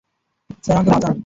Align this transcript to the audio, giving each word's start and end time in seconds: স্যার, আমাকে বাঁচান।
স্যার, 0.63 0.75
আমাকে 0.75 0.89
বাঁচান। 0.91 1.15